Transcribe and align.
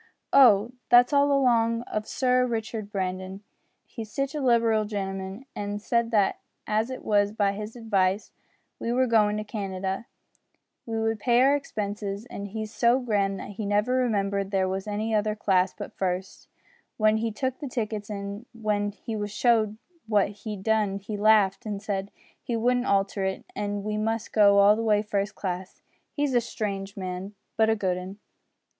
"Oh! 0.33 0.71
that's 0.89 1.13
all 1.13 1.31
along 1.31 1.83
of 1.83 2.07
Sir 2.07 2.43
Richard 2.47 2.91
Brandon. 2.91 3.43
He's 3.85 4.11
sitch 4.11 4.33
a 4.33 4.41
liberal 4.41 4.83
gentleman, 4.85 5.45
an' 5.55 5.77
said 5.77 6.09
that 6.09 6.39
as 6.65 6.89
it 6.89 7.05
was 7.05 7.31
by 7.31 7.51
his 7.51 7.75
advice 7.75 8.31
we 8.79 8.91
were 8.91 9.05
goin' 9.05 9.37
to 9.37 9.43
Canada, 9.43 10.07
he 10.87 10.95
would 10.95 11.19
pay 11.19 11.39
our 11.43 11.55
expenses; 11.55 12.25
and 12.31 12.47
he's 12.47 12.73
so 12.73 12.99
grand 12.99 13.39
that 13.39 13.49
he 13.51 13.65
never 13.67 13.93
remembered 13.93 14.49
there 14.49 14.67
was 14.67 14.87
any 14.87 15.13
other 15.13 15.35
class 15.35 15.71
but 15.71 15.93
first, 15.93 16.47
when 16.97 17.17
he 17.17 17.31
took 17.31 17.59
the 17.59 17.69
tickets, 17.69 18.09
an' 18.09 18.47
when 18.53 18.93
he 18.93 19.15
was 19.15 19.29
show'd 19.29 19.77
what 20.07 20.29
he'd 20.29 20.63
done 20.63 20.97
he 20.97 21.15
laughed 21.15 21.63
an' 21.67 21.79
said 21.79 22.09
he 22.41 22.55
wouldn't 22.55 22.87
alter 22.87 23.23
it, 23.23 23.45
an' 23.55 23.83
we 23.83 23.97
must 23.97 24.33
go 24.33 24.57
all 24.57 24.75
the 24.75 24.81
way 24.81 25.03
first 25.03 25.35
class. 25.35 25.83
He's 26.11 26.33
a 26.33 26.41
strange 26.41 26.97
man, 26.97 27.35
but 27.55 27.69
a 27.69 27.75
good 27.75 27.99
'un!" 27.99 28.17